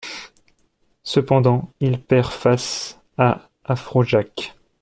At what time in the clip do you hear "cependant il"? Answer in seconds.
1.03-2.01